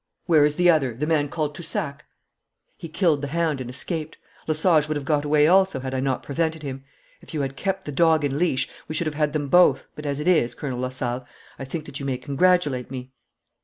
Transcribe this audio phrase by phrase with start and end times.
[0.25, 2.03] 'Where is the other the man called Toussac?'
[2.75, 4.17] 'He killed the hound and escaped.
[4.47, 6.83] Lesage would have got away also had I not prevented him.
[7.21, 10.07] If you had kept the dog in leash we should have had them both, but
[10.07, 11.27] as it is, Colonel Lasalle,
[11.59, 13.13] I think that you may congratulate me.'